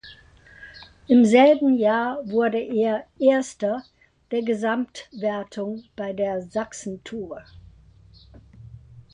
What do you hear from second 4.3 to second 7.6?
der Gesamtwertung bei der Sachsen-Tour.